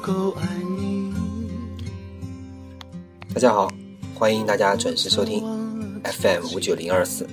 [0.00, 0.46] 够爱
[0.78, 1.12] 你。
[3.34, 3.70] 大家好，
[4.14, 5.44] 欢迎大家准时收听
[6.02, 7.28] FM 五九零二四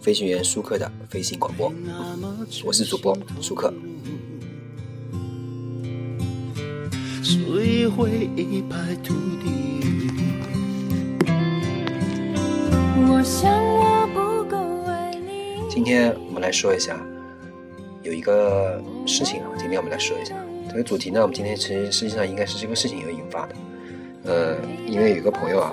[0.00, 1.72] 飞行员舒克的飞行广播，
[2.64, 3.74] 我是主播舒克。
[7.24, 9.12] 摧毁一败涂
[9.42, 9.50] 地。
[13.08, 15.68] 我想我不够爱你。
[15.68, 16.96] 今天我们来说一下，
[18.04, 20.36] 有一个事情啊，今天我们来说一下
[20.68, 21.20] 这个主题呢。
[21.20, 23.54] 我们今天其实实际上应该是这个事情有引发的，
[24.24, 24.56] 呃，
[24.86, 25.72] 因为有一个朋友啊，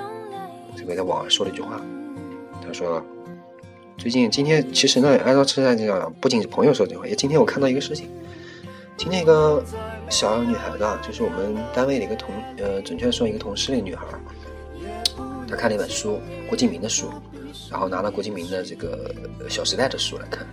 [0.75, 1.81] 这个在网上说了一句话，
[2.65, 3.03] 他说，
[3.97, 8.09] 最近今天其实呢，按照车站这样，不仅是朋友说这话，也今天我看到一个事情，
[8.97, 9.63] 今天一个
[10.09, 14.05] 小女孩子啊，就是我们单位的一个同，呃，准确说一个同事的女孩，
[15.47, 17.09] 她看了一本书，郭敬明的书，
[17.69, 19.13] 然后拿了郭敬明的这个
[19.49, 20.45] 《小时代》的书来看，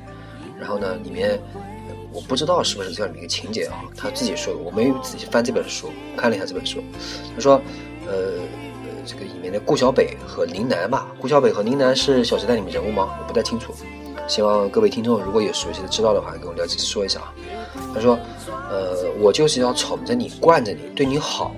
[0.59, 1.39] 然后呢，里面
[2.13, 6.83] 我不知道是不是这样的一个情节啊，他自己说的，我没有仔细翻这本书，看了一下这本书，
[7.35, 7.61] 他说，
[8.07, 8.41] 呃，
[9.05, 13.17] 这个里面的顾小北和林楠吧，顾小北和林楠是《小时代》里面人物吗？
[13.21, 13.75] 我不太清楚，
[14.27, 17.35] 希望各位听众如果有熟悉的知道的话，跟我了解说一下啊。
[17.95, 18.19] 他说，
[18.71, 21.55] 呃，我就是要宠着你，惯着你，对你好。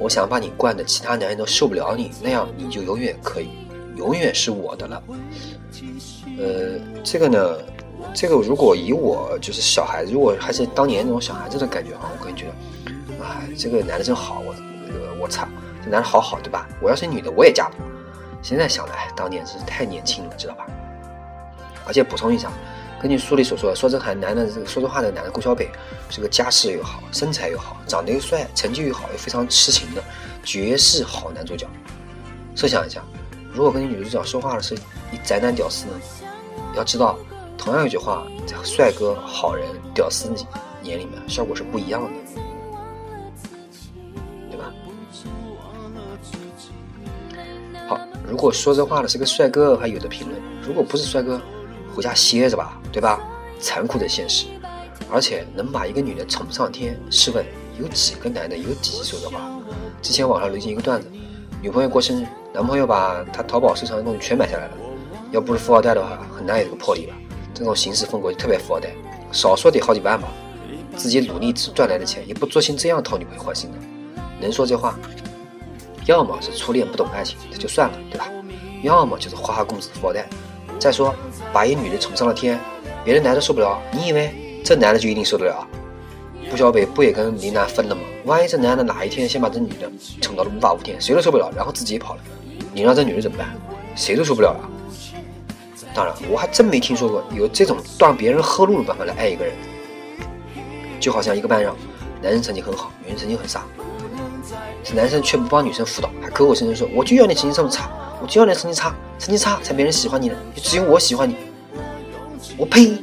[0.00, 3.48] 我想把你惯的其他男人都受不了你，那样你就永远可以，
[3.96, 5.02] 永远是我的了。
[6.36, 7.58] 呃，这个呢，
[8.14, 14.54] 这个如果以我就是小孩子，如果还是当年那种小孩子的感觉啊，我个人觉得，哎，这个男的真好，我
[14.86, 15.48] 那个我操，
[15.84, 16.68] 这男的好好，对吧？
[16.80, 17.74] 我要是女的，我也嫁了。
[18.42, 20.66] 现在想来，当年真是太年轻了，知道吧？
[21.86, 22.50] 而且补充一下，
[23.00, 25.68] 根据书里所说的，说这个男的这个说这话的男的顾小北
[26.08, 30.02] 是个家世又好，身材又好，长得又帅，成绩又好，又非常痴情的
[30.42, 31.66] 绝世好男主角。
[32.54, 33.02] 设想一下，
[33.52, 34.74] 如果跟你女主角说话的是
[35.10, 35.92] 一宅男屌丝呢？
[36.76, 37.18] 要知道，
[37.56, 40.46] 同样一句话，在帅哥、好人、屌丝你
[40.88, 42.10] 眼里面，效果是不一样的，
[44.50, 44.72] 对吧？
[47.88, 47.98] 好，
[48.28, 51.40] 如果说这话的是个帅哥，还有的评论；如果不是帅哥，
[51.94, 53.20] 回家歇着吧，对吧？
[53.60, 54.46] 残酷的现实，
[55.10, 57.42] 而且能把一个女的宠上天，试问
[57.80, 59.40] 有几个男的有底气说这话？
[60.02, 61.10] 之前网上流行一个段子，
[61.62, 64.72] 女朋友过生日，男朋友把她淘宝收藏的东西全买下来了。
[65.30, 67.14] 要不是富二代的话，很难有这个魄力吧？
[67.54, 68.90] 这种行事风格就特别富二代，
[69.30, 70.28] 少说得好几万吧。
[70.96, 73.78] 自己努力赚来的钱，也不作兴这样讨女朋友欢心的。
[74.40, 74.98] 能说这话，
[76.06, 78.28] 要么是初恋不懂爱情，这就算了，对吧？
[78.82, 80.26] 要么就是花花公子富二代。
[80.78, 81.14] 再说，
[81.52, 82.60] 把一女的宠上了天，
[83.04, 85.66] 别的男的受不了，你以为这男的就一定受得了？
[86.50, 88.02] 顾小北不也跟林楠分了吗？
[88.24, 89.90] 万一这男的哪一天先把这女的
[90.20, 92.20] 宠到了无法无天，谁都受不了，然后自己跑了，
[92.72, 93.48] 你让这女的怎么办？
[93.96, 94.70] 谁都受不了了。
[95.94, 99.54] 当然，我还真没听说过有这种断别人后路的办法来爱一个人。
[100.98, 101.76] 就好像一个班上，
[102.22, 103.62] 男生成绩很好，女生成绩很差，
[104.82, 107.90] 这男生却不帮女生辅导，还口口声声说我就要你成绩这么差，
[108.20, 111.36] 我就要你成绩差，成绩差才没人喜欢你呢，就只有我喜欢你。
[112.56, 112.96] 我呸！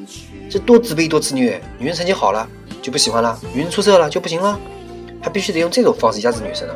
[0.50, 1.62] 这多自卑多自虐！
[1.78, 2.48] 女生成绩好了
[2.82, 4.60] 就不喜欢了，女生出色了就不行了，
[5.22, 6.76] 还必须得用这种方式压制女生啊！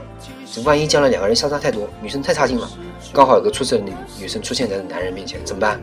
[0.54, 2.70] 这万一将来两个人相差太多，女生太差劲了，
[3.12, 5.82] 刚好有个出色的女女生出现在男人面前，怎么办？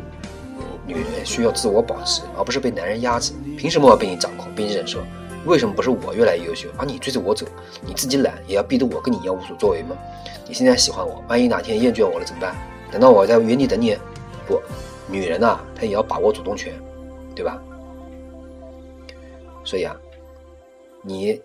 [0.86, 3.32] 女人需要自我保持，而不是被男人压制。
[3.56, 5.00] 凭什么我要被你掌控，被你忍受？
[5.44, 7.46] 为什么不是我越来越优秀，而你追着我走？
[7.84, 9.96] 你自己懒，也要逼得我跟你一样无所作为吗？
[10.46, 12.56] 你现在喜欢我，万一哪天厌倦我了怎么办？
[12.90, 13.96] 难道我在原地等你？
[14.46, 14.60] 不，
[15.08, 16.72] 女人呐、她也要把握主动权，
[17.34, 17.60] 对吧？
[19.64, 19.96] 所以啊，
[21.02, 21.40] 你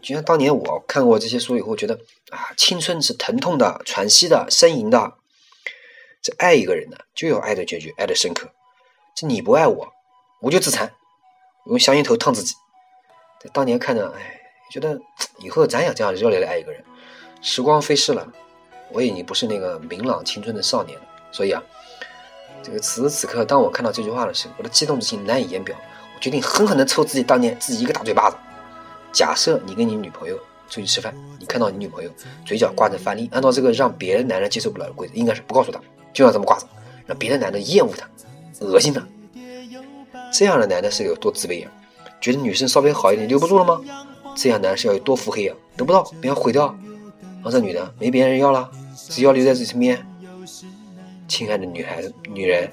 [0.00, 1.94] 就像当年我看过这些书以后，觉得
[2.30, 5.14] 啊，青春是疼痛的、喘息的、呻吟的。
[6.22, 8.48] 这爱一个人呢，就要爱的决绝，爱的深刻。
[9.12, 9.92] 这你不爱我，
[10.40, 10.88] 我就自残，
[11.66, 12.54] 用香烟头烫自己。
[13.40, 15.00] 在当年看着，哎，觉得
[15.42, 16.80] 以后咱也这样热烈的爱一个人。
[17.40, 18.32] 时光飞逝了，
[18.92, 21.04] 我已经不是那个明朗青春的少年了。
[21.32, 21.60] 所以啊，
[22.62, 25.76] 这个此时此刻，当我看到这句话的时候，我的激动之情难以言表。
[26.14, 28.36] 我决定狠狠地抽自己当年自己一个大嘴巴子。
[29.12, 30.38] 假设你跟你女朋友
[30.68, 32.10] 出去吃饭，你看到你女朋友
[32.46, 35.80] 嘴角挂着饭粒，按照这个让别的男人接受不了的规则，应该是不告诉她。
[36.12, 36.66] 就让这么挂着，
[37.06, 38.06] 让别的男的厌恶他、
[38.64, 39.02] 恶心他。
[40.32, 41.70] 这样的男的是有多自卑呀？
[42.20, 43.80] 觉得女生稍微好一点留不住了吗？
[44.34, 45.54] 这样男是要有多腹黑呀？
[45.76, 46.66] 得不到别人毁掉，
[47.20, 50.06] 然后这女的没别人要了，只要留在自己身边。
[51.28, 52.70] 亲爱的女孩子、女人，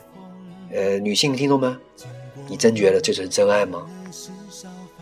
[0.71, 1.77] 呃，女性听众们，
[2.47, 3.85] 你真觉得这是真爱吗？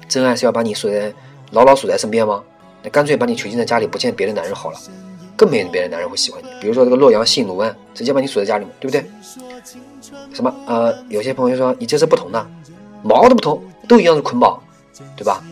[0.07, 1.13] 真爱是要把你锁在
[1.51, 2.43] 牢牢锁在身边吗？
[2.83, 4.79] 那干脆把你囚禁在家里，不见别的男人好了。
[5.35, 6.47] 更没有别的男人会喜欢你。
[6.61, 9.09] 比如说这个洛阳性奴案，直接把你锁在家里面，对不对？
[10.31, 12.47] 什么呃，有些朋友说你这是不同的，
[13.01, 14.61] 毛都不同，都一样是捆绑，
[15.15, 15.43] 对吧？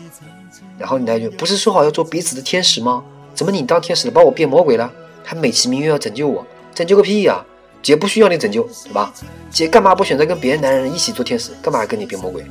[0.78, 3.02] 然后你来一句，不是说好要做彼此的天使吗？
[3.34, 4.88] 怎么你当天使了，把我变魔鬼了？
[5.24, 7.44] 还美其名曰要拯救我，拯救个屁呀、
[7.82, 9.12] 姐不需要你拯救，对吧？
[9.50, 11.50] 姐干嘛不选择跟别的男人一起做天使？
[11.60, 12.44] 干嘛跟你变魔鬼？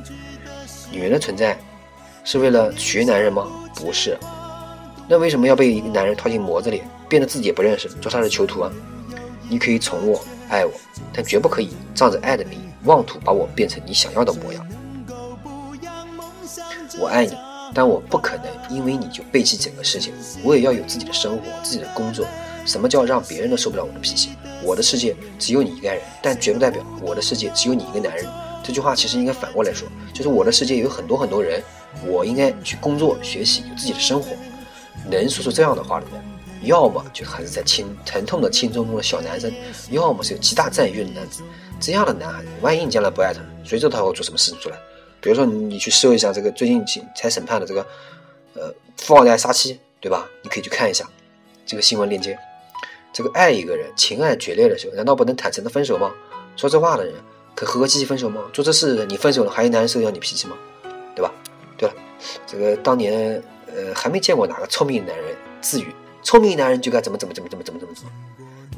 [0.92, 1.58] 女人的存在
[2.22, 3.46] 是为了取悦男人吗？
[3.74, 4.18] 不是。
[5.08, 8.70] 那为什么要被一个男人套进模子里，变得自己也不认识，做他的囚徒啊？
[9.48, 10.72] 你可以宠我、爱我，
[11.12, 14.66] 但绝不可以仗着爱的名义，妄图把我变成你想要的模样。
[16.98, 17.36] 我爱你，
[17.74, 20.12] 但我不可能因为你就背弃整个世界。
[20.42, 22.26] 我也要有自己的生活、自己的工作。
[22.64, 24.30] 什么叫让别人都受不了我的脾气？
[24.64, 28.26] 我的世界只有你一个人，但绝不代表我的世界只有你一个男人。
[28.64, 31.62] 这句话其实应该反过来说，就是我的世界有很多很多人，
[32.04, 34.34] 我应该去工作、学习，有自己的生活。
[35.08, 36.20] 能说出这样的话的人，
[36.62, 39.52] 要么就还是在青疼痛的青春中的小男生，
[39.90, 41.42] 要么是有极大占有欲的男子。
[41.78, 44.78] 这样的男孩子，万一你将来不爱他，谁知道他会做什么事情出来？
[45.20, 47.86] 比如说你去搜一下这个最近才审判的这个
[48.54, 50.26] 呃富二代杀妻，对吧？
[50.42, 51.08] 你可以去看一下
[51.66, 52.38] 这个新闻链接。
[53.12, 56.12] 这个爱一个人，情爱决裂的时候，难道不能坦诚的分手吗？
[56.56, 57.14] 说这话的人
[57.54, 58.42] 可和和气气分手吗？
[58.52, 60.56] 做这事的你分手了，还有男人受要你脾气吗？
[61.14, 61.32] 对吧？
[61.76, 61.94] 对了，
[62.46, 65.94] 这个当年呃还没见过哪个聪明的男人自语
[66.26, 68.10] 聪明男人就该怎么怎么怎么怎么怎么怎么怎么。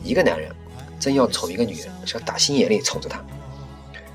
[0.04, 0.54] 一个男人
[1.00, 3.24] 真要宠一个女人，是要打心眼里宠着她。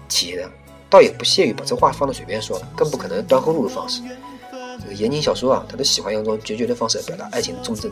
[0.07, 0.47] 其一呢，
[0.88, 4.03] 倒也不屑于把这话放到嘴边说了，更不可能端后路的方式。
[4.80, 7.91] 这个言情小说啊，他都喜欢用这种决绝的方式来表达爱情的忠贞。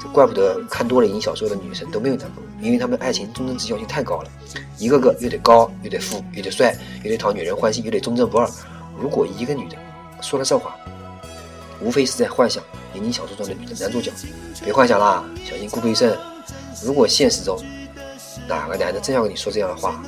[0.00, 4.30] 这怪不得看多了言情小说的女生都没有男朋友，因为他们爱情忠贞值要求太高了，
[4.78, 6.72] 一个个又得高，又得富，又得帅，
[7.02, 8.48] 又得讨女人欢心，又得忠贞不二。
[8.96, 9.76] 如果一个女的
[10.20, 10.76] 说了这话，
[11.80, 12.62] 无非是在幻想
[12.94, 14.12] 言情小说中的女的男主角。
[14.62, 16.16] 别幻想啦，小心孤注一掷。
[16.84, 17.60] 如果现实中
[18.46, 20.02] 哪个男的真要跟你说这样的话，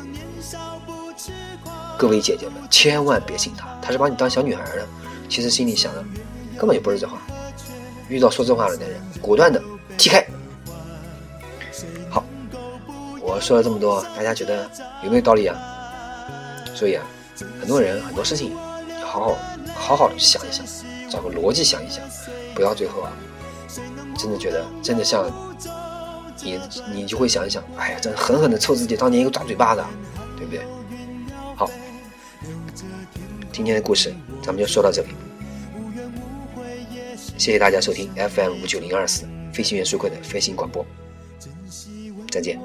[1.99, 4.87] 各位姐姐们千万别信他，他是把你当小女孩的。
[5.29, 6.05] 其实心里想的
[6.59, 7.19] 根本就不是这话。
[8.09, 9.63] 遇到说这话的男人，果断的
[9.97, 10.27] 踢开。
[12.09, 12.25] 好，
[13.21, 14.69] 我说了这么多，大家觉得
[15.05, 15.57] 有没有道理啊？
[16.75, 17.07] 所以啊，
[17.61, 18.57] 很多人很多事情
[19.11, 19.37] 好好
[19.75, 20.65] 好好的想一想，
[21.11, 22.01] 找个逻辑想一想，
[22.55, 23.11] 不要最后啊，
[24.17, 25.29] 真的觉得真的像
[26.41, 26.61] 你
[26.95, 29.83] 你就会想一想，哎呀，真狠狠的抽自己当年一个大嘴巴子，
[30.37, 30.65] 对不对？
[31.57, 31.69] 好，
[33.53, 34.15] 今天的故事
[34.45, 35.09] 咱们就说到这里。
[37.37, 40.87] 谢谢大家收听 FM 五九零二四飞行员舒克的飞行广播，
[42.31, 42.61] 再见。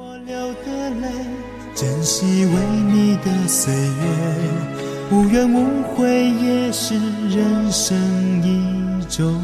[1.74, 2.52] 珍惜为
[2.94, 4.75] 你的岁月，
[5.12, 6.96] 无怨无悔也是
[7.30, 7.96] 人生
[8.44, 9.40] 一种